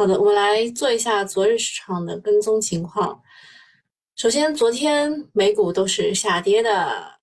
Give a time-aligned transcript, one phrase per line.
[0.00, 3.22] 好的，我们来做一下昨日市场的跟踪情况。
[4.16, 7.20] 首先，昨天美股都是下跌的，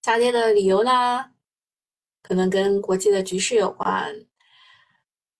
[0.00, 1.26] 下跌的理由呢，
[2.22, 4.24] 可能跟国际的局势有关。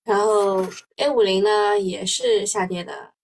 [0.05, 0.63] 然后
[0.97, 3.15] A 五零呢也是下跌的，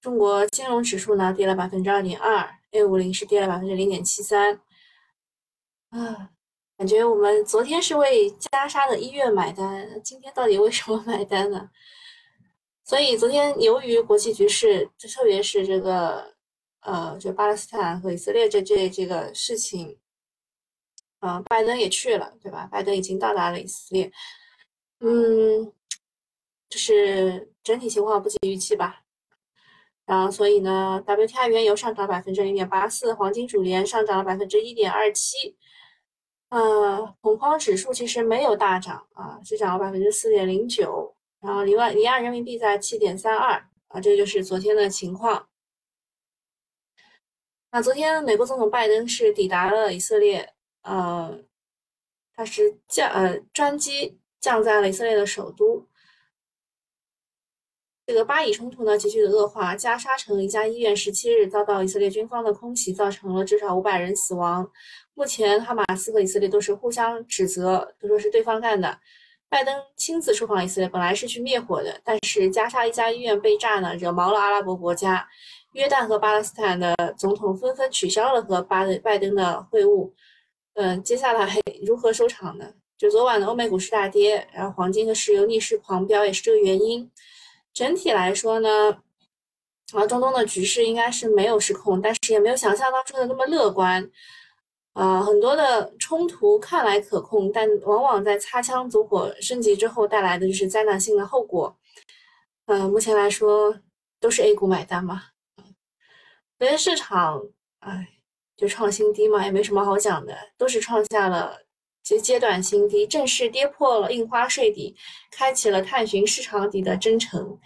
[0.00, 4.60] 中国金融指数呢跌了百分之二点二，A 五零是跌了百分之零点七三。
[5.90, 6.30] 啊，
[6.76, 11.68] 感觉我们昨天是为加沙的医院买单，今天到底为什么买单呢？
[12.84, 16.34] 所以昨天由于国际局势，特别是这个
[16.80, 19.98] 呃，就巴勒斯坦和以色列这这这个事情，
[21.20, 22.68] 啊，拜登也去了，对吧？
[22.70, 24.10] 拜登已经到达了以色列，
[24.98, 25.72] 嗯，
[26.68, 29.04] 就是整体情况不及预期吧。
[30.04, 35.56] 然后所以呢，WTI 原油上涨百分之零点八四，黄金主联上涨了百分之一点二七，
[36.50, 41.14] 呃，恐慌指数其实没有大涨啊，只涨了百分之四点零九。
[41.42, 45.48] 然后离外离岸人民币在七点三二啊，这就是昨天的情况。
[47.72, 51.42] 那昨天美国总统拜登是抵达了以色列，呃，
[52.34, 55.88] 他是降呃专机降在了以色列的首都。
[58.06, 64.70] 这个巴以冲突呢急剧的恶化，加沙城一家医院十七日遭到以色列军方的空袭，造成了至少五百人死亡。
[65.14, 69.00] 目前哈马斯和以色列都是互相指责，都说是对方干的。
[69.52, 75.28] 拜登亲自出访以色列，本来是去灭火的，但是加沙一家医院被炸呢，惹毛了阿拉伯国家，
[75.72, 80.10] 约旦和巴勒斯坦的总统纷纷取消了和巴拜登的会晤。
[80.72, 82.64] 嗯，接下来 如何收场呢？
[82.96, 87.10] 就昨晚的欧美股市大跌，然后黄金和石油逆势狂飙，也是这个原因。
[87.74, 89.02] 整体来说呢，
[89.92, 94.10] 啊，中东的局势应该是没有失控，但是也没有想象当中的那么乐观。
[94.94, 101.74] 啊，很多的冲突看来可控，但往往在擦枪走火升级之后带来的就是灾难性的后果。
[102.66, 103.74] 嗯，目前来说
[104.20, 105.22] 都是 A 股买单嘛。
[106.58, 107.42] 昨天市场，
[107.80, 108.06] 哎，
[108.56, 111.58] 就创新低嘛，也没什么好讲的，都是创下了
[112.02, 114.94] 阶阶段新低，正式跌破了印花税底，
[115.30, 117.58] 开启了探寻市场底的征程。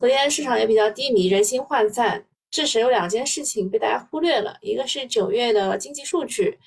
[0.00, 2.26] 昨天市场也比较低迷，人心涣散。
[2.52, 6.58] 这时有两件事情被大家忽略了，一个是九月的经济数据，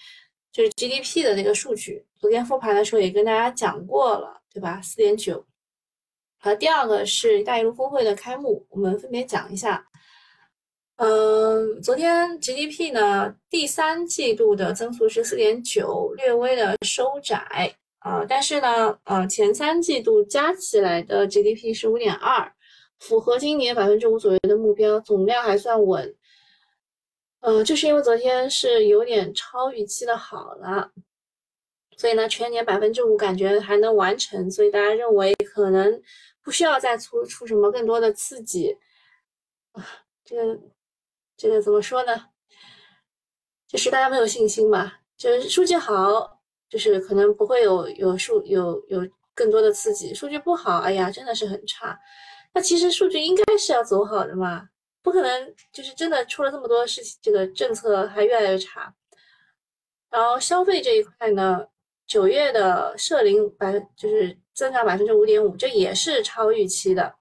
[0.51, 4.81] 就是 GDP 的那个数据，昨天复盘的时候也跟大家讲过了，对吧？
[4.81, 5.45] 四点九。
[6.39, 9.85] 和第二个是“一带一路”峰会的开幕，我们分别讲一下。
[10.95, 22.51] 嗯，昨天 GDP 呢，第三季度的增速是四点九，略微的收窄啊，但是呢，呃，前三季度加起来的 GDP 是五点二。
[22.99, 26.15] 符合今年百分之五左右的目标，总量还算稳。
[27.41, 30.91] 呃，就是因为昨天是有点超预期的好了，
[31.95, 36.01] 所以呢，全年百分之五感觉还能完成，所以大家认为可能
[36.41, 38.75] 不需要再出出什么更多的刺激
[39.73, 39.85] 啊。
[40.23, 40.59] 这个
[41.37, 42.29] 这个怎么说呢？
[43.67, 51.99] 就是大家没有信心嘛，就是数据好，就是可能不会有有数有有更多的刺激；数据不好，哎呀，真的是很差。
[52.55, 54.69] 那其实数据应该是要走好的嘛，
[55.03, 58.95] 不可能就是真的出了这么多事情，这个政策还越来越差。
[60.09, 61.67] 然后消费这一块呢，
[62.07, 67.13] 九月的社零百就是增长百分之五点五，这也是超预期的。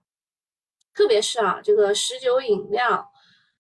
[0.95, 3.11] 特别是啊，这个食酒饮料、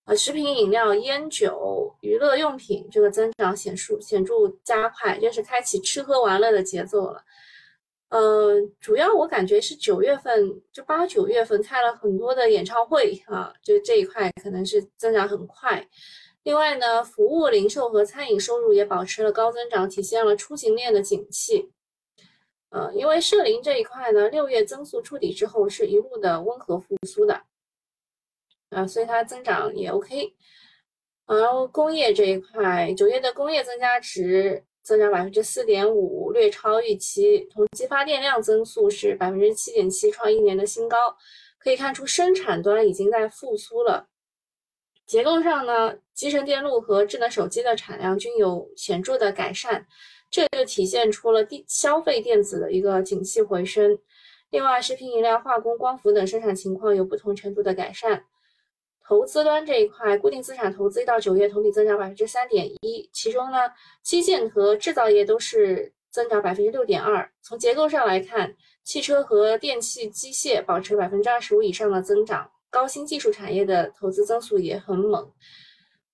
[0.04, 7.24] 呃食品饮料、烟酒、娱乐用品这个增长显著显著加快，这是开启吃喝玩乐的节奏了。
[8.10, 15.84] 嗯，主要我感觉是九月份，就八九月份开了很多的演唱会啊，就这一块可能是增长很快。
[16.44, 21.72] 另外呢，服务、零售和餐饮收入也保持了高增长，体现了出行链的景气。
[22.68, 27.42] 呃，因为社零这一块呢，六月增速触底之后是一路的温和复苏的，
[28.70, 30.34] 啊，所以它增长也 OK。
[31.26, 34.64] 然后工业这一块，九月的工业增加值。
[34.84, 37.40] 增长百分之四点五，略超预期。
[37.50, 41.16] 同期发电量增速是百分之七点七，创一年的新高。
[41.58, 44.06] 可以看出，生产端已经在复苏了。
[45.06, 49.86] 结构上呢，集成电路和智能手机的产量均有显著的改善，
[50.30, 53.98] 这就体现出了电消费电子的一个景气回升。
[54.50, 58.24] 另外，食品饮料、化工、光伏等生产情况有不同程度的改善。
[59.06, 63.58] 投资端这一块，固定资产投资一到九月同比增长百分之三点一，其中呢，
[64.02, 67.30] 基建和制造业都是增长百分之六点二。
[67.42, 75.30] 从结构上来看，汽车和电气机械保持百分之二十五以上的增长，高新技术产业的投资增速也很猛。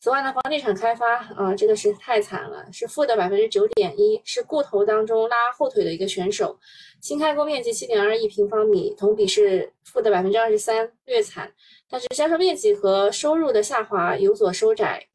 [0.01, 6.59] 此外呢，房地产开发啊，这个是太惨了，是负的百分之九点一，是固投当中拉后腿的一个选手。
[7.03, 11.53] 新开工面积七点二亿平方米，同比是负的百分之二十三，略惨。
[11.91, 15.09] 但是销售面积和收入的下滑有所收窄，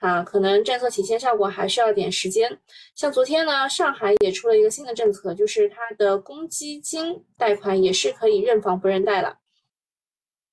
[0.00, 2.58] 啊，可能政策体现效果还需要点时间。
[2.94, 9.38] 像昨天呢，上海也出了一个新的政策，就是它的公积金贷款也是可以认房不认贷了。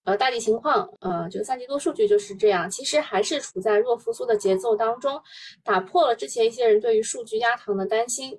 [0.05, 5.21] 呃，大体情况，呃，就三季度数据就是这样，其实还是处在弱复苏的节奏当中，
[5.63, 8.37] 打破了之前一些人对于数据压堂的担心。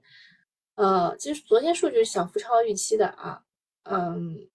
[0.74, 3.40] 呃，其实昨天数据小幅超预期的啊，
[3.84, 4.46] 嗯，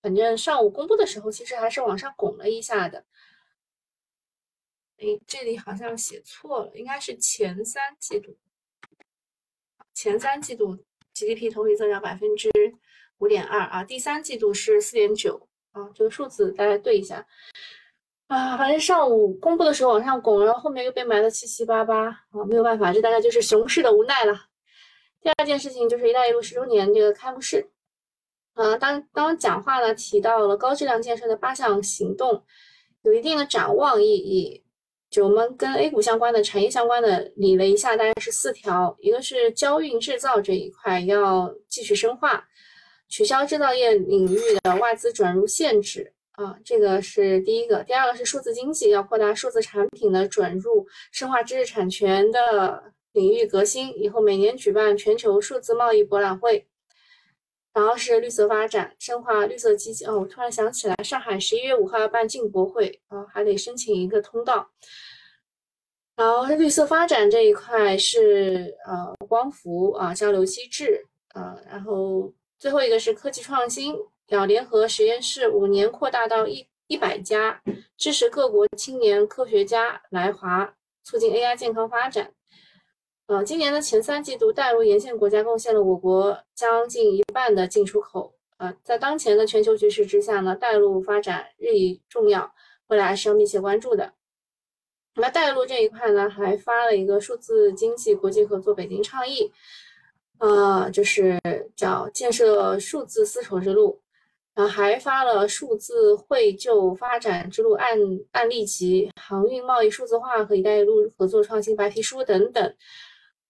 [0.00, 3.04] 反正上午公布的时候，其实还是往上拱了一下的。
[4.98, 8.36] 哎，这里好像写错了，应该是前三季度，
[9.94, 10.78] 前三季度
[11.14, 12.50] GDP 同比增长百分之
[13.18, 15.48] 五点二啊，第三季度是四点九。
[15.72, 17.24] 啊，这个数字大家对一下
[18.26, 24.46] 啊，反正上午公布的时候往上拱，然后后面又被埋的七七八八啊，没有办法，这大概就是熊市的无奈了。
[25.20, 27.70] 第二件事情就是“一带一路”十周年这个开幕式，
[28.58, 32.42] 啊，当当讲话呢提到了高质量建设的八项行动，
[33.02, 34.64] 有一定的展望意义。
[35.08, 42.44] 就我们跟 A 股相关的产业相关的理了一下，大概是四条，一个是交运制造这一块要继续深化。
[43.08, 47.84] 取消制造业领域的外资转入限制啊，这个是第一个。
[47.84, 53.96] 第二个是数字经济要扩大数字产品的转入，深化知识产权的领域革新。
[53.96, 56.66] 以后每年举办全球数字贸易博览会。
[57.78, 60.08] 然后是绿色发展，深化绿色基金。
[60.08, 64.68] 哦，我突然想起来，上海十一月五号要办进博会啊，还得申请一个通道。
[66.16, 72.32] 然后绿色发展这一块是呃光伏啊交流机制啊，然后。
[72.60, 73.94] 最后一个是科技创新，
[74.30, 77.62] 要联合实验室，五年扩大到一一百家，
[77.96, 80.74] 支持各国青年科学家来华，
[81.04, 82.32] 促进 AI 健康发展。
[83.28, 88.34] 呃，今年的前三季度，带入沿线国家贡献了我国将近一半的进出口。
[88.56, 92.50] 呃，在当前的全球局势之下呢，带入发展日益重要，
[92.86, 94.14] 未来是要密切关注的。
[95.16, 99.52] 那带入这一块呢，还发了一个数字经济国际合作北京倡议。
[100.38, 101.38] 呃，就是
[101.76, 104.00] 叫建设数字丝绸之路，
[104.54, 107.98] 然后还发了数字汇就发展之路案
[108.32, 112.74] 案例集、航运贸易数字化和一带一路合作创新白皮书等等。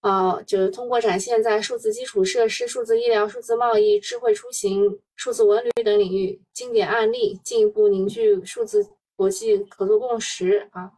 [0.00, 8.86] 啊，就是通过展现在数字基础设施、数字医疗、数字贸易、智慧出行、数字文旅等领域经典案例，进一步凝聚数字
[9.16, 10.90] 国际合作共识啊。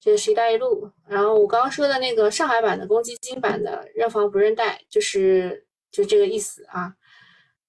[0.00, 6.94] 这是一带一路，然后我刚刚说的那个上海版的公积金版的认房不认贷，就是就这个意思啊，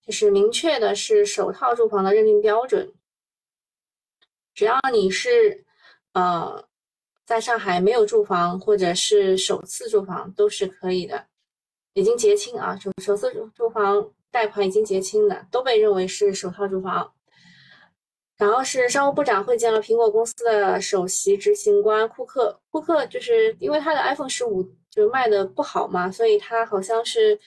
[0.06, 2.92] 就是明确的是首套住房的认定标准，
[4.54, 5.64] 只要你是
[6.12, 6.68] 呃
[7.26, 11.26] 在上海没有住房或者是首次住房都是可以的，
[11.94, 17.12] 已经结清啊，首首次住房贷款已经结清的都被认为是首套住房。
[18.38, 22.60] 然后是商务部长会见了苹果公司的首席执行官库克。
[22.70, 27.40] 库克就是因为他的 iPhone 十五就卖的不好嘛，所以他好像是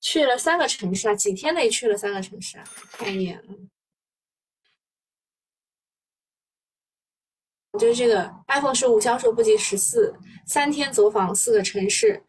[0.00, 3.42] 去了三个城市啊，几天内去了三个城市啊，看一眼，
[7.78, 10.14] 就是这个 iPhone 十五销售不及十四，
[10.46, 12.22] 三天走访四个城市。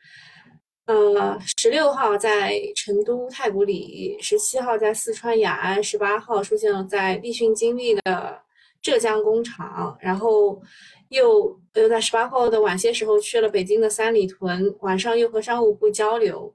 [0.86, 8.42] 呃，十六号在成都太古里，十七号在四川雅安，十八号出现了在立讯精密的
[8.82, 10.62] 浙江工厂，然后
[11.10, 16.54] 又又在十八号的晚些时候去了北京的三里屯，晚上又和商务部交流。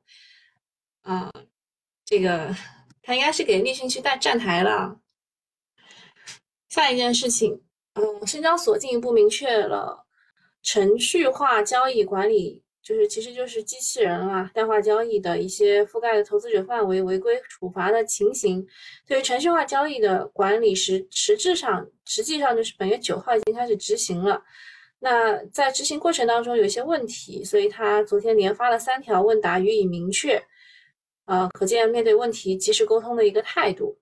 [1.03, 1.31] 啊，
[2.05, 2.55] 这个
[3.03, 4.99] 他应该是给立讯去带站台了。
[6.69, 7.63] 下一件事情，
[7.97, 10.07] 嗯，深交所进一步明确了
[10.63, 12.63] 程序化交易管理。
[12.83, 18.65] 就是，其实就是机器人啊，代化交易的一些覆盖的投资者范围、违规处罚的情形。
[19.05, 24.41] 对于程序化交易的管理，实实质上，实际上就是本月九号已经开始执行了。
[25.01, 30.41] 那在执行过程当中有一些问题，所以他昨天连发了三条问答予以明确。
[31.25, 33.99] 呃，可见面对问题及时沟通的一个态度。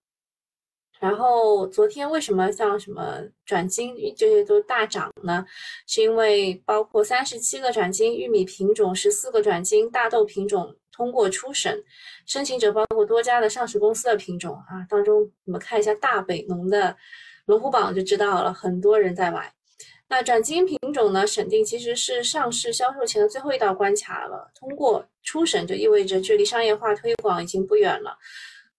[1.04, 5.44] 然后昨天为什么像什么转基因这些都大涨呢？
[5.86, 11.78] 是因为包括三十七个转基因玉米品种、十四个转基因大豆品种通过初审，
[12.24, 14.80] 申请者包括多家的上市公司的品种啊。
[14.88, 16.96] 当中我们看一下大北农的
[17.44, 19.52] 龙虎榜就知道了，很多人在买。
[20.08, 28.16] 那转基因品种呢，审定其实是上市销售前的最后一道关卡了，通过初审就意味着距离商业化推广已经不远了。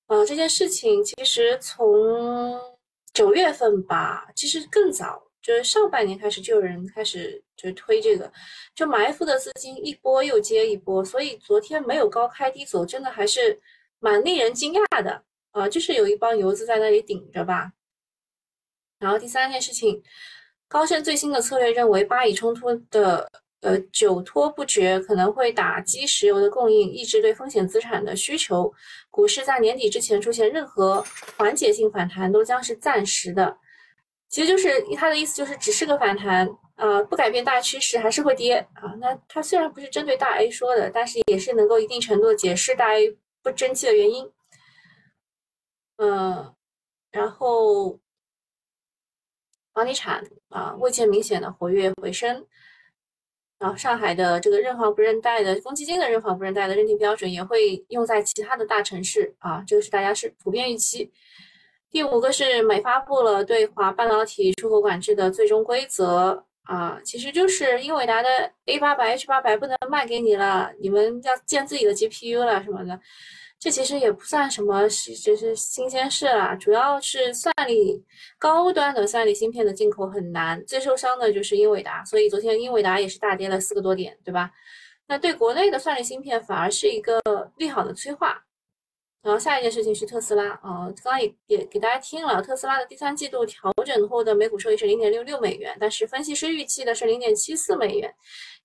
[0.07, 2.59] 呃，这件事情其实从
[3.13, 8.31] 九月份吧，其实更早就是上半年开始就有人开始就推这个，
[8.75, 13.59] 就埋伏的资金一波又接一波，所以昨天没有高开低走，真的还是
[13.99, 15.67] 蛮令人惊讶的啊！
[15.67, 17.71] 就是有一帮游资在那里顶着吧。
[18.99, 20.03] 然后第三件事情，
[20.67, 23.31] 高盛最新的策略认为，巴以冲突的
[23.65, 28.71] 呃久拖不决可能会打击石油的供应，抑制对风险资产的需求。
[29.09, 31.03] 股市在年底之前出现任何
[31.35, 33.57] 缓解性反弹，都将是暂时的。
[34.29, 38.93] 其实就是他的意思，就是只是个反弹，呃，不改变大趋势，还是会跌啊。
[38.99, 44.31] 那他虽然不是针对大 A 说的，但是也是能够一定程度的解释大 A 不争气的原因。
[45.97, 46.53] 嗯，
[47.11, 47.99] 然后。
[49.75, 52.47] 房地产啊，未见明显的活跃回升。
[53.57, 61.11] 然后上海的这个认房不认贷的公积金的认房不认贷的认定标准也会用在其他的大城市啊，这个是大家是普遍预期。
[61.89, 72.99] 第五个是美发布了对华半导体出口管制的最终规则啊，其实就是英伟达的 A 八百、H 八百不能卖给你了，你们要建自己的 GPU 了什么的。
[73.59, 76.53] 这其实也不算什么，是就是新鲜事啦。
[76.55, 78.03] 主要是算力
[78.37, 84.51] 高端的算力芯片的进口很难，最受伤的就是英伟达，所以昨天英伟达也是大跌了四个多点，对吧？
[85.07, 87.19] 那对国内的算力芯片反而是一个
[87.57, 88.41] 利好的催化。
[89.23, 98.13] 然后下一件事情是特斯拉，啊，刚刚也也给大家听了，特斯拉的第三季度调整后的每股收益是零点六六美元，但是分析师预期的是零点七四美元。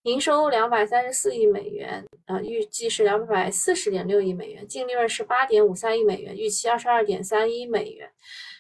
[0.04, 8.10] 营收两百三十四亿美元，呃，预计是两百四十点六亿美元，净利润是八点五三亿美元，预期二十二点三一美元，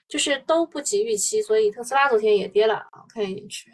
[0.06, 3.70] 就是都不及预期，所以特斯拉昨天也跌了啊，看一眼去，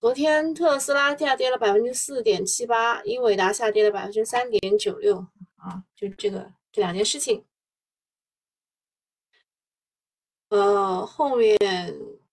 [0.00, 5.18] 昨天特斯拉下跌了百分之四点七八，英伟达下跌了百分之三点九六
[5.56, 7.44] 啊，就这个这两件事情，
[10.48, 11.58] 呃，后面。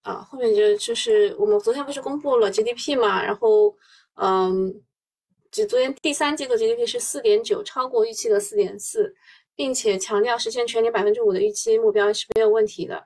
[0.06, 3.76] 啊，后面就就是我们昨天不是公布了 GDP 嘛，然后，
[4.22, 4.72] 嗯，
[5.52, 9.16] 就昨天第三季度 GDP 是四点九，超过预期的四点四，
[9.56, 13.04] 并且强调实现全年百分之五的预期目标是没有问题的。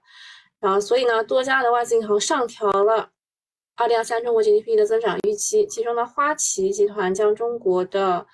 [0.59, 3.09] 然后，所以呢，多家的外资银行上调了
[3.77, 8.27] 二零二三中国 GDP 的增长预期，其中呢，花旗集团将中国的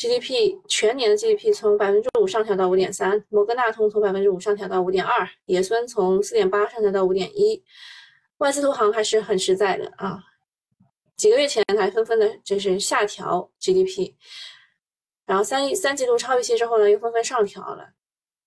[0.00, 7.62] GDP 全年的 GDP 从百分之五上调到五点三，摩根大通从百分之五上调到五点二，野村从四点八上调到五点一。
[8.38, 10.18] 外资投行还是很实在的啊，
[11.16, 14.14] 几个月前还纷纷的就是下调 GDP，
[15.26, 17.92] 然后三三季度超预期之后呢，又纷纷上调了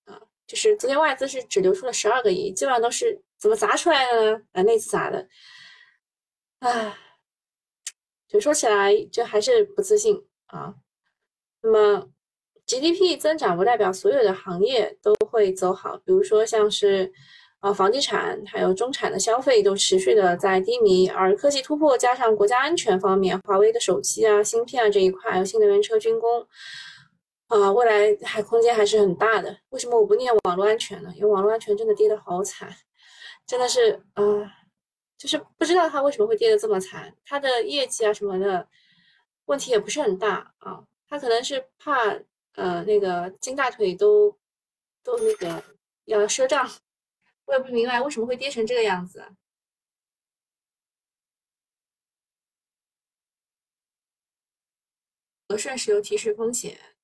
[0.06, 4.42] 啊，就是昨天外资是只流出了十二个亿，基本上都是怎么砸出来的呢？
[4.50, 5.28] 啊，内资砸的，
[6.58, 6.96] 唉，
[8.26, 10.74] 就说起来就还是不自信啊。
[11.64, 12.06] 那么
[12.66, 17.10] GDP 增长不代表所有的行业都会走好，比如说像是
[17.60, 26.46] 呃房地产，还有中产的消费都持续的在低迷，而科技突破加上国家安全方面，华为的手机啊、芯片啊这一块，还有新能源车、军工，
[27.48, 29.56] 啊，未来还空间还是很大的。
[29.70, 31.10] 为什么我不念网络安全呢？
[31.16, 32.68] 因为网络安全真的跌得好惨，
[33.46, 34.22] 真的是啊，
[35.16, 38.68] 就是不知道它为什么会跌得这么惨，它的业绩啊什么的
[39.46, 40.84] 问题也不是很大啊。
[41.14, 41.92] 他可能是怕，
[42.54, 44.36] 呃，那个金大腿都
[45.04, 45.62] 都那个
[46.06, 46.68] 要赊账，
[47.44, 49.32] 我也不明白为什么会跌成这个样子。
[55.48, 56.96] 和顺石油提示风险，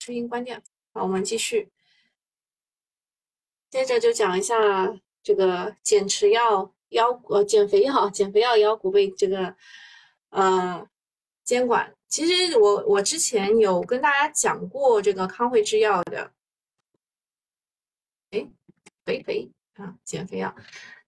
[0.00, 0.62] 声音关掉。
[0.94, 1.70] 好，我们继续，
[3.68, 9.54] 接着就讲一下这个减持药腰呃减肥药减肥药腰股被这个。
[10.36, 10.86] 呃，
[11.44, 16.30] 监管其实我我之前有跟大家讲过这个康惠制药的，
[18.32, 18.46] 哎，
[19.06, 20.54] 肥肥啊，减肥药，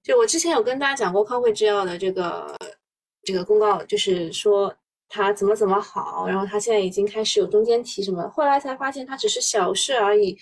[0.03, 2.57] 就我之前有跟大家讲过康惠制药的这个
[3.23, 4.75] 这个公告，就是说
[5.11, 10.39] 它怎么怎么好，然后它现在已经开始有中间体什么，后来才发现它只是小事而已，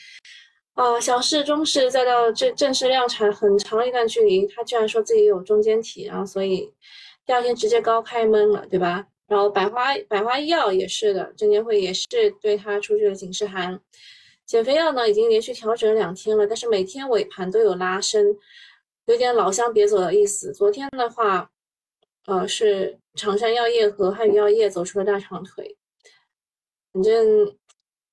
[0.75, 6.73] 啊，小事中事再到正正式量产很长一段距离，它居然说自己有中间体，然后所以。
[7.27, 9.07] 第二天直接高开闷了，对吧？
[9.27, 12.07] 然后百花百花医药也是的，证监会也是
[12.41, 13.81] 对它出具了警示函。
[14.45, 18.25] 减肥药呢，已经连续调整两天了，但是每天尾盘都有拉升，
[19.07, 20.53] 有点老乡别走的意思。
[20.53, 21.51] 昨天的话，
[22.27, 25.77] 呃，是长山药业和汉语药业走出了大长腿。
[26.93, 27.57] 反正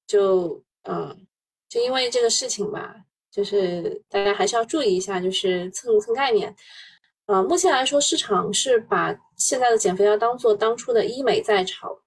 [0.08, 1.15] 就呃，
[1.70, 2.96] 就因为这个事情吧，
[3.29, 6.55] 就是大家还是要注意一下，就是蹭蹭概念。
[7.25, 11.98] 呃，目前来说，市场是把现在的减肥药当做当初的医美在炒，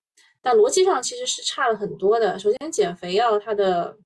[0.42, 2.38] 但逻辑上其实是差了很多的。
[2.38, 3.96] 首先，减肥药它的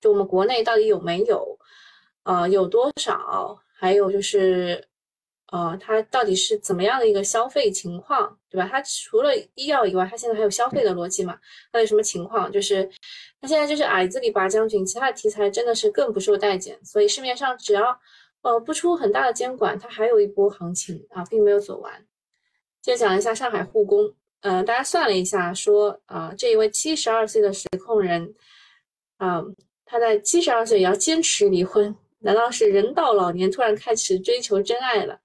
[0.00, 1.58] 就我们国内到底有没有？
[2.22, 4.86] 呃有多少，还有就是。
[5.52, 8.68] 呃，它到底是怎么样的一个消费情况，对吧？
[8.70, 11.36] 它除了医药以外，它现在还有消费的逻辑嘛？
[11.72, 12.52] 它有什么情况？
[12.52, 12.88] 就是
[13.40, 16.78] 它现在就是矮子里拔将军，其他的题材真的是更不受待见。
[16.84, 18.00] 所以市面上只要
[18.42, 21.92] 呃不出很大的监管，它还有一波行情啊，并没有走完。
[22.82, 28.34] 接着讲一下上海护工，嗯，大家算了一下，说啊，这一位七十二岁的实控人，
[29.18, 29.44] 啊，
[29.84, 31.94] 他在七十二岁也要坚持离婚。
[32.22, 35.18] 难道是人到老年突然开始追求真爱了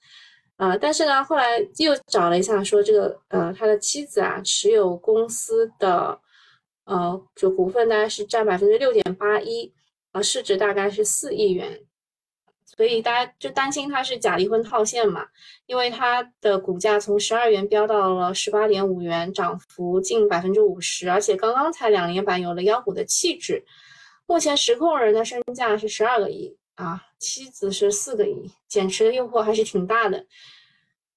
[0.56, 0.78] 啊？
[0.78, 6.18] 但是呢，后来又找了一下，说这个呃，他的妻子啊持有公司的
[6.86, 9.74] 呃就股份大概是占百分之六点八一
[10.12, 11.82] 啊，市值大概是四亿元，
[12.78, 15.26] 所以大家就担心他是假离婚套现嘛，
[15.66, 23.64] 因为它的股价从十二元飙到了十八点五元，涨幅近百分之五十，而且刚刚才两连板，有了妖股的气质。
[24.26, 26.58] 目前实控人的身价是十二个亿。
[26.76, 30.26] 啊，妻子是四个亿，减持的诱惑还是挺大的。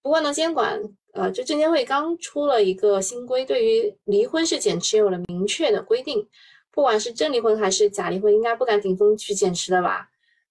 [0.01, 0.81] 不过呢，监管
[1.13, 6.29] 呃，就证监会刚出了一个新规，对于离婚是减持有了明确的规定。
[6.71, 10.09] 不管是真离婚还是假离婚，应该不敢顶风去减持的吧？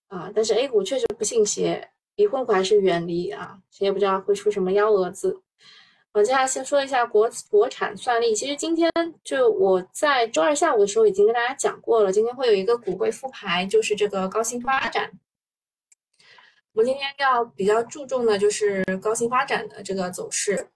[0.08, 5.42] 啊，但是 A 股确实不信邪，离婚股还是远离啊，谁也不知道会出什么幺蛾子。
[6.14, 8.34] 我接下来先说一下国国产算力。
[8.34, 8.92] 其实今天
[9.24, 15.12] 就我在周二下午的时候已经跟大家讲过了，今天会有一个股会复牌，就是这个高新发展。
[16.74, 20.70] 我今天要比较注重的就是高新发展的这个走势。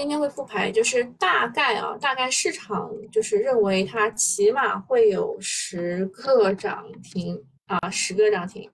[0.00, 8.70] 今天会复牌，就是大概啊，大概市场就是认为它起码会有十个涨停啊，十个涨停，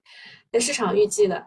[0.53, 1.45] 在市场预计的。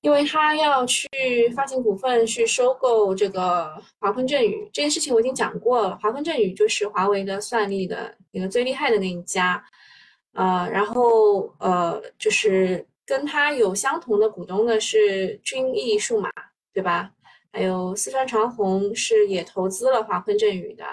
[0.00, 1.08] 因为他要去
[1.56, 9.60] 发行股份去收购这个华坤正宇这件事情我已经讲过了，华坤正宇就是华为的算力的那个最厉害的那一家，
[10.34, 16.30] 呃，然后呃就是跟他有相同的股东的是君毅数码，
[16.72, 17.10] 对吧？
[17.52, 20.84] 还有四川长虹是也投资了华坤正宇的，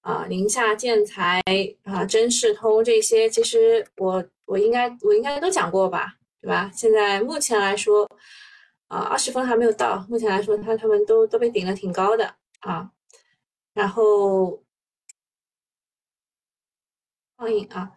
[0.00, 1.42] 啊，宁夏建材
[1.84, 6.16] 啊，真视通这些其实我我应该我应该都讲过吧。
[6.42, 6.70] 对吧？
[6.74, 8.10] 现在目前来说，
[8.88, 10.02] 啊，二十分还没有到。
[10.08, 12.90] 目前来说，他他们都都被顶的挺高的啊。
[13.74, 14.64] 然后，
[17.36, 17.92] 放映啊。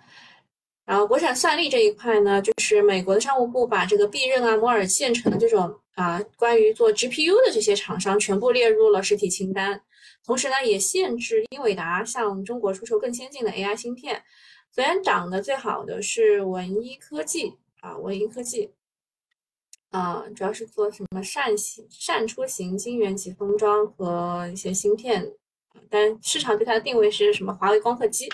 [0.83, 9.81] 然后，国产算力这一块呢，就是美国的商务部把这个必任啊、摩尔线程的这种啊，关于做 GPU 的这些厂商全部列入了实体清单。
[10.25, 14.23] 同时呢，也限制英伟达向中国出售更先进的 AI 芯片。
[14.71, 17.55] 昨天涨得最好的是文一科技。
[17.83, 18.71] 啊，文一科技，
[19.89, 25.33] 啊，主要是做什么扇形、扇出型晶圆级封装和一些芯片，
[25.89, 27.53] 但市场对它的定位是什么？
[27.53, 28.29] 华为光刻机，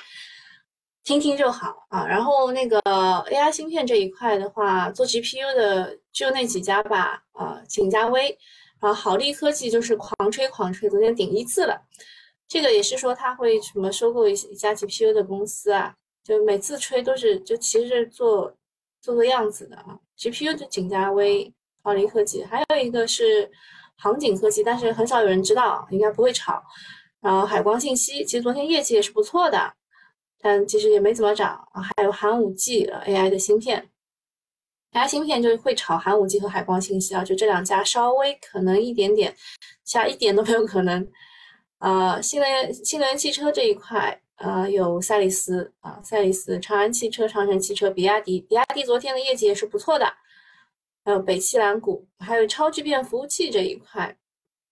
[1.04, 2.06] 听听就好啊。
[2.06, 8.38] 然后那个 AI 芯片这一块的话，做 GPU 的就那几家吧，啊，景嘉微，
[8.80, 11.82] 然后好利科技就是狂吹狂吹，昨天顶一次了，
[12.48, 18.56] 这个也是说他会什么收购一一家 GPU 的公司啊，就每次吹都是就其实是做。
[19.02, 23.50] 做做样子的啊，GPU 就景嘉微、奥利科技，还有一个是
[23.96, 26.62] 航景科技，但是很少有人知道，应该不会炒。
[27.22, 29.74] 然后海光信息，其实昨天业绩也是不错的，
[30.42, 31.68] 但其实也没怎么涨。
[31.74, 33.90] 还有寒武纪 AI 的芯片
[34.94, 39.36] ，AI 芯片就是会炒寒武纪和海光信息啊，就这两家稍微可能一点点，
[39.84, 41.08] 其他一点都没有可能。
[41.80, 44.22] 呃，新能源新能源汽车这一块。
[44.42, 50.06] 呃，有赛力斯啊，赛力斯、长安汽车、长城汽车、比亚迪，比亚迪昨天的业绩也是不错的。
[51.04, 54.18] 还有北汽蓝谷，还有超聚变服务器这一块，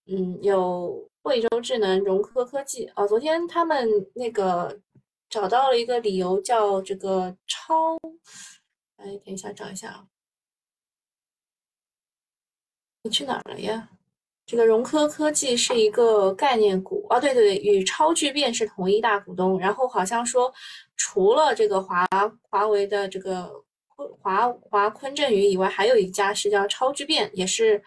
[0.09, 3.05] 嗯，有惠州智能、融科科技啊。
[3.05, 4.79] 昨天他们那个
[5.29, 7.97] 找到了一个理由，叫这个超，
[8.97, 10.07] 哎，等一下找一下啊，
[13.03, 13.89] 你去哪儿了呀？
[14.45, 19.59] 这个融科科技是一个概念股啊，对对对，与超聚变是同一大股东。
[19.59, 20.53] 然后好像说，
[20.95, 22.07] 除了这个华
[22.49, 23.51] 华为的这个
[24.21, 27.83] 华华坤正宇以外，还有一家是叫超聚变，也是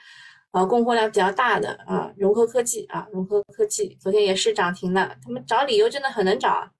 [0.50, 2.12] 呃供货量比较大的啊。
[2.14, 6.70] 融科科技啊，融科科技昨天也是涨停的，他们找理由真的很能找啊。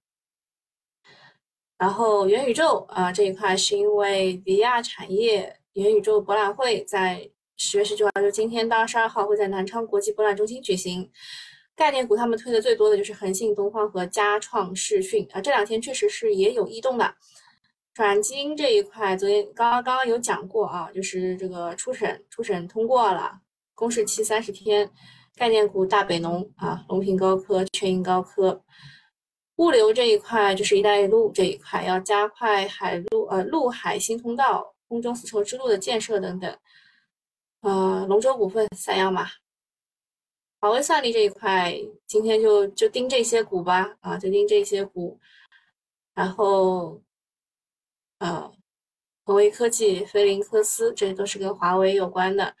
[1.81, 7.27] 然后元宇宙啊这一块是因为 VR 产业元宇宙博览会在。
[7.63, 11.07] 十月十九号，就今天到二十二号，会在南昌国际博览中心举行。
[11.75, 17.13] 概念股他们推的最多的就是恒信、东方和佳创视讯啊，这两天确实是也有异动的。
[17.93, 23.31] 转基因这一块，昨天刚刚刚刚有讲过啊，就是这个初审初审通过了，
[23.75, 24.89] 公示期三十天。
[25.35, 28.59] 概念股大北农啊，隆平高科、全银高科。
[29.61, 36.57] 物流这一块就是“一带一路”这一块，要加快海陆呃陆海新通道、空中丝绸之路的建设等等。
[37.59, 39.27] 呃，龙舟股份三样嘛。
[40.59, 45.19] 华为算力这一块，今天就就盯这些股吧，啊，就盯这些股。
[46.15, 46.99] 然后，
[48.17, 48.51] 呃，
[49.25, 52.55] 恒威科技、飞凌科斯，这都是跟华为有关的。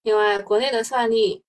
[0.00, 1.44] 另外，国内的算力，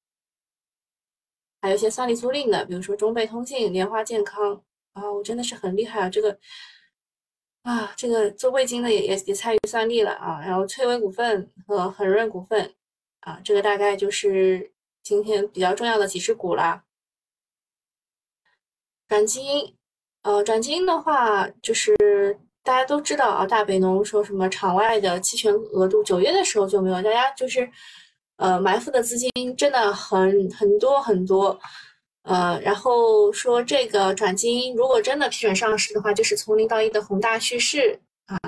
[1.61, 4.61] 还有一些算力租赁的，比如说中贝通信、莲花健康
[4.93, 6.09] 啊，我真的是很厉害啊！
[6.09, 6.37] 这个
[7.63, 10.39] 啊，这个做味精的也也也参与算力了啊。
[10.41, 12.73] 然后，翠微股份和恒润股份
[13.21, 14.71] 啊，这个大概就是
[15.03, 16.83] 今天比较重要的几只股啦。
[19.07, 19.75] 转基因，
[20.23, 21.95] 呃，转基因的话，就是
[22.63, 27.69] 大家都知道啊，大北农说什么场外的期权额度九月的时候就没有，大家就是。
[28.37, 31.57] 呃，埋伏的资金真的很很多很多，
[32.23, 38.39] 呃，然后说这个转基因如果真的批准上市的话，就是从零到一的宏大叙事啊，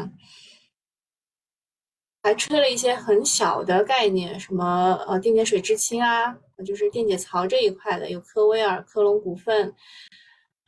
[2.24, 6.36] 还吹了一些很小的概念，什么呃电解水制氢啊，
[6.66, 9.76] 就是电解槽这一块的，有科威尔、科隆股份，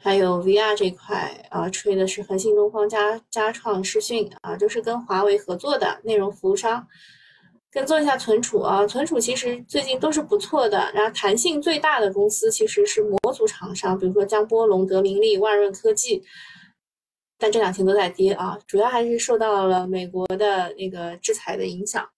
[0.03, 6.85] 还有 VR 这块啊，吹的是恒信东方、加加创视讯啊，就是跟华为合作的内容服务商。
[7.69, 10.91] 跟踪一下存储啊，存储其实最近都是不错的。
[10.93, 16.23] 然后弹性最大的公司其实是模组厂商，比如说江波龙、德明利、万润科技，
[17.37, 22.09] 但这两天都在跌啊，主要还是受到了美国的那个制裁的影响。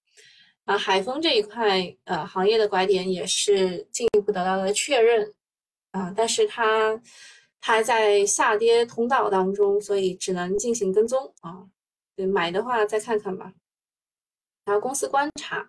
[0.66, 5.34] 啊，海丰这一块呃行业的拐点也是进一步得到了确认
[5.92, 6.96] 啊，但是它
[7.60, 11.66] 它还在下跌通道当中，所以只能进行跟踪啊。
[12.16, 13.52] 对，买的话再看看吧。
[14.70, 15.68] 然后公司观察，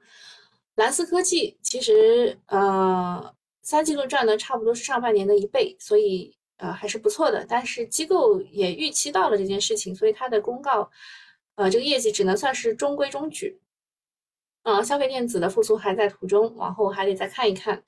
[0.75, 7.47] 蓝思科技其实呃三季度赚的差不多是上半年的一倍，所以呃还是不错的。
[7.49, 10.91] 但是机构也预期到了这件事情，所以它的公告
[11.55, 13.59] 呃这个业绩只能算是中规中矩。
[14.65, 17.83] 嗯，消费电子的复苏还在途中，往后还得再看一看。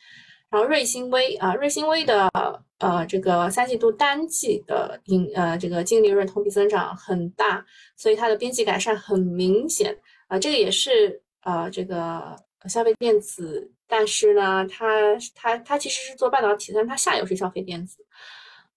[0.48, 2.30] 然后瑞星微啊，瑞星微的
[2.78, 7.62] 呃这个三季度单季的盈呃这个净利润同比增长很大，
[7.98, 9.94] 所以它的边际改善很明显。
[10.32, 12.34] 啊，这个也是呃，这个
[12.66, 18.02] 消费电子，但是呢，它它它其实是做半导体，但它下游是消费电子。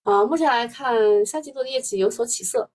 [0.04, 2.70] 啊，目前来看，三季度的业绩有所起色。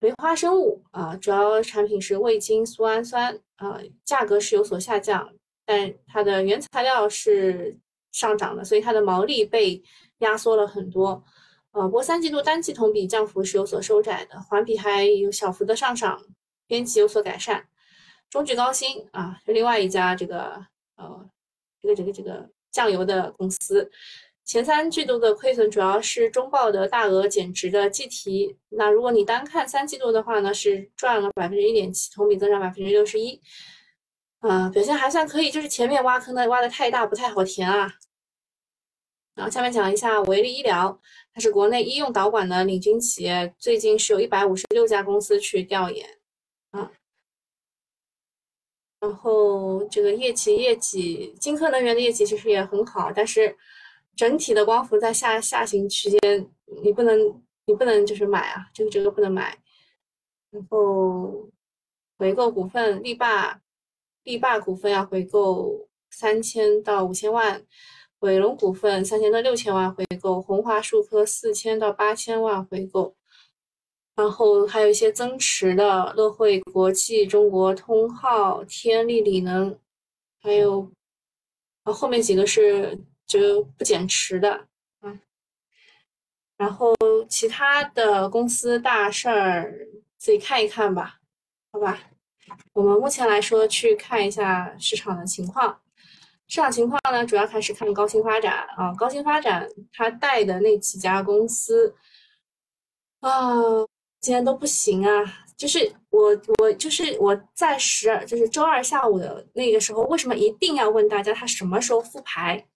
[0.00, 5.32] 梅花生物啊，主要产品是味精、苏氨酸啊，价格是有所下降，
[5.64, 7.78] 但它的原材料是
[8.10, 9.80] 上涨的，所以它的毛利被
[10.18, 11.22] 压缩了很多。
[11.70, 16.20] 呃，不过三季度单季同比降幅是有所收窄的，环比还有小幅的上涨，
[16.66, 17.68] 边际有所改善。
[18.34, 20.60] 中炬高新啊，是另外一家这个
[20.96, 21.30] 呃，
[21.80, 23.88] 这个这个这个酱油的公司，
[24.44, 28.56] 前三季度的亏损主要是中报的大额减值的计提。
[28.70, 33.40] 那如果你单看三季度的话呢，是赚了百分之一点七，同比增长百分之六十一，
[34.40, 35.48] 啊，表现还算可以。
[35.48, 37.88] 就是前面挖坑的挖的太大，不太好填啊。
[39.36, 41.00] 然后下面讲一下维利医疗，
[41.32, 46.04] 它是国内医用导管的领军企业，最近是有一百五十六家公司去调研。
[49.04, 53.54] 然后这个业绩业绩，金科能源的业绩其实也很好，但是
[54.16, 56.48] 整体的光伏在下下行区间，
[56.82, 57.18] 你不能
[57.66, 59.58] 你不能就是买啊，这个这个不能买。
[60.50, 61.50] 然后
[62.16, 63.60] 回购股份，力霸
[64.22, 67.62] 力霸股份要回购三千到五千万，
[68.20, 73.14] 伟龙股份三千到六千万回购，红华数科四千到八千万回购。
[74.16, 79.76] 然后还有一些增持的乐惠国际、中国通号、天利锂能，
[80.40, 80.88] 还有
[81.82, 82.96] 啊后面几个是
[83.26, 84.68] 就不减持的
[85.00, 85.18] 啊。
[86.56, 86.94] 然后
[87.28, 91.18] 其他的公司大事儿自己看一看吧，
[91.72, 91.98] 好吧。
[92.72, 95.80] 我们目前来说去看一下市场的情况，
[96.46, 101.96] 市场情况呢主要还是看高新发展啊，高新发展它带的那几家公司
[103.18, 103.58] 啊。
[104.24, 105.22] 今天都不行啊！
[105.54, 112.66] 就是我，我就是我在十二，就是周二下午的那个时候，为什么一定要问大家他什么时候复牌？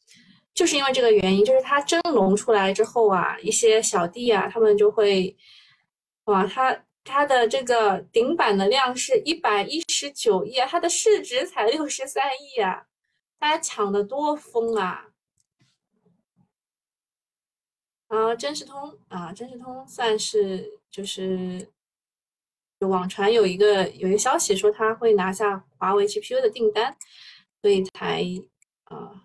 [0.52, 5.34] 就是因为这个原因，就是他蒸笼出来之后啊，一些小弟啊，他们就会，
[6.24, 12.82] 哇，他他的这个顶板的量是一百一十九亿，它的市值才六十三亿啊，
[13.38, 15.06] 大家抢的多疯啊！
[18.08, 21.70] 啊真实通啊真实通算是就是
[22.80, 26.96] 网传有一个有一个消息说他会拿下华为 gpu 的订单
[27.62, 28.24] 所以才
[28.84, 29.24] 啊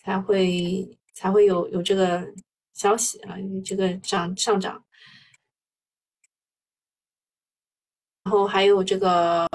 [0.00, 2.26] 才会才会有有这个
[2.74, 4.82] 消息啊这个涨上涨。
[8.24, 9.46] 然后还有这个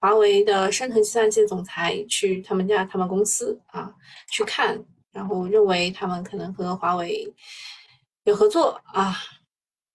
[0.00, 3.92] 华为的生成计算机总裁去他们家他们公司啊
[4.30, 4.78] 去看
[5.12, 7.32] 然后认为他们可能和华为
[8.28, 9.16] 有合作啊，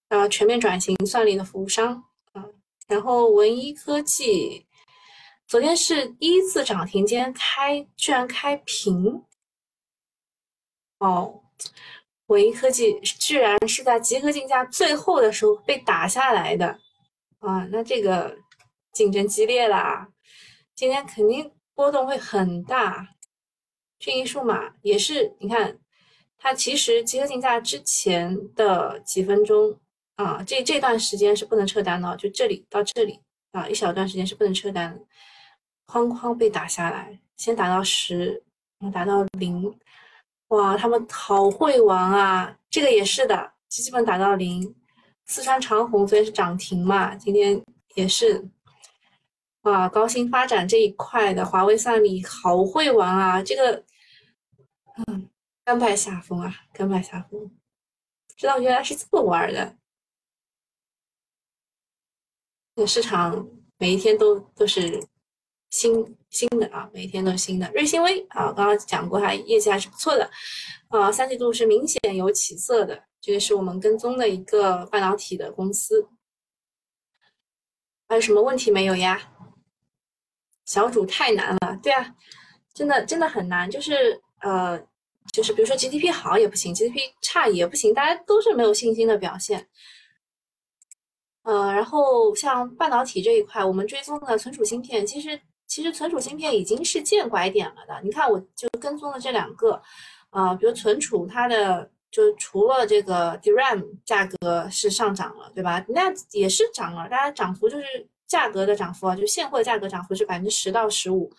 [0.10, 2.44] 啊全面转型算力的服务商啊，
[2.88, 4.66] 然后文一科技
[5.46, 9.24] 昨天是一次涨停，今天开居然开平，
[10.98, 11.42] 哦。
[12.28, 16.80] 文一科技居然是在集合竞价最后的时候被打下来的
[17.40, 17.68] 啊！
[17.70, 18.36] 那这个
[18.94, 20.10] 竞争激烈啦，
[20.74, 23.10] 今天肯定波动会很大。
[24.00, 25.78] 迅益数码也是，你看
[26.44, 29.80] 它其实集合竞价之前的几分钟
[30.16, 33.18] 啊，这这段时间是不能撤单的，就这里到这里
[33.54, 35.00] 啊，一小段时间是不能撤单，
[35.88, 38.44] 哐哐被打下来，先打到十，
[38.78, 39.74] 然后打到零。
[40.50, 42.54] 哇，他们好会玩啊！
[42.70, 44.76] 这个也是的，基本打到零。
[45.26, 47.64] 四川长虹昨天是涨停嘛，今天
[47.96, 48.46] 也是。
[49.62, 53.42] 哇，高新发展这一块的华为算力好会玩啊！
[53.42, 53.84] 这个，
[55.08, 55.30] 嗯，
[55.64, 57.52] 甘拜下风啊，甘拜下风。
[58.36, 59.78] 知道原来是这么玩的。
[62.76, 63.48] 这市场
[63.78, 65.08] 每一天都都是
[65.70, 66.18] 新。
[66.34, 67.72] 新的啊，每一天都是新的。
[67.74, 70.28] 瑞芯微啊，刚刚讲过，它业绩还是不错的，
[70.88, 73.04] 啊，三季度是明显有起色的。
[73.22, 76.10] 这个是我们跟踪的一个半导体的公司。
[78.10, 79.32] 还有什么问题没有呀？
[80.66, 82.16] 小主太难了，对啊，
[82.74, 83.70] 真的真的很难。
[83.70, 84.84] 就是呃，
[85.32, 89.68] 就是比如说 GDP 好也不行，GDP 差也不行，大家都是没有信心的表现。
[91.44, 95.40] 呃，然后像半导体这一块，我们追踪的存储芯片，其实。
[95.66, 99.82] 其实存储芯片已经是见拐点了的，你看我就跟踪的这两个，
[100.30, 105.84] 啊，比如存储它的就除了这个 DRAM 价格是上涨了，对吧？
[105.88, 107.86] 那也是涨了，大家涨幅就是
[108.28, 111.32] 价格的涨幅啊，就现货价格涨幅是百分之十到十五，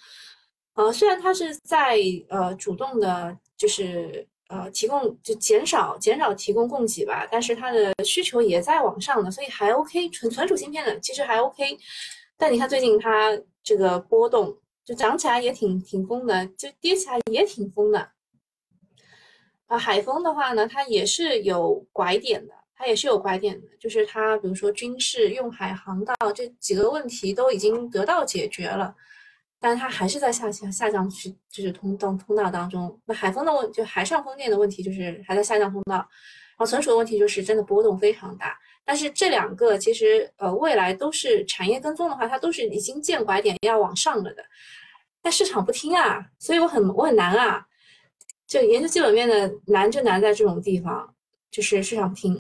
[0.75, 1.97] 呃，虽然它是在
[2.29, 11.79] 呃主动的，就是呃提供就减少减少提供供给吧，但是它的需求也在往上的，所以还 OK，存存储芯片的其实还 OK，
[12.37, 13.40] 但你看最近它。
[13.66, 18.11] 这个波动就涨起来也挺挺疯的，就跌起来也挺疯的。
[19.68, 28.94] 啊，海风的话呢，它也是有拐点的，它也是有拐点的，就是它比如说军事、用海、航道这几个问题都已经得到解决了，
[29.64, 33.00] 但是它还是在下降下降区，就是通道通道当中。
[33.07, 36.07] 那海风的问就海上风电的问题就是还在下降通道，然
[36.59, 38.55] 后存储的问题就是真的波动非常大。
[38.85, 44.44] 但是这两个其实呃未来都是产业跟踪的话，它都是已经见拐点要往上了的，
[45.22, 47.66] 但市场不听啊，所以我很我很难啊，
[48.46, 51.14] 就研究基本面的难就难在这种地方，
[51.50, 52.38] 就是市场不听，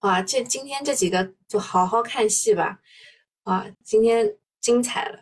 [0.00, 2.78] 啊，这今天这几个就好好看戏吧，
[3.44, 5.20] 啊，今天精彩了。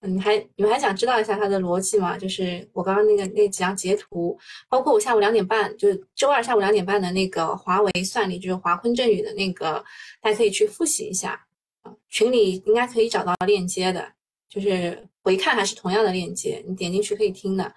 [0.00, 2.16] 你还你们还想知道一下它的逻辑吗？
[2.16, 9.84] 就是我刚刚那个那几张截图，包括我下午两点半，就是周二下午两点半的那个华为算力，就是华坤振宇的那个，
[10.20, 11.44] 大家可以去复习一下
[11.82, 11.92] 啊。
[12.08, 14.12] 群里应该可以找到链接的，
[14.48, 17.74] 就是回看还是同样的链接，你点进去可以听的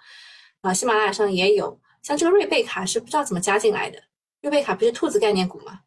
[0.60, 0.72] 啊。
[0.72, 4.00] 喜马拉雅上也有，像这个瑞贝卡是不知道怎么加进来的，
[4.42, 5.80] 瑞贝卡不是兔子概念股吗？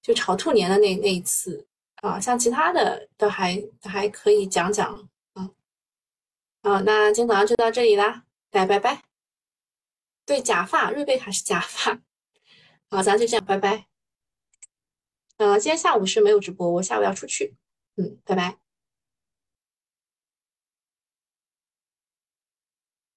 [0.00, 1.66] 就炒兔年的那那一次。
[2.06, 5.50] 啊，像其他的都还还可以讲讲，啊，
[6.62, 9.02] 啊，那今天早上就到这里啦，大家拜拜。
[10.24, 12.00] 对，假发，瑞贝卡是假发。
[12.88, 13.86] 好，咱就这样，拜拜。
[15.38, 17.56] 呃，今天下午是没有直播，我下午要出去，
[17.96, 18.56] 嗯，拜拜。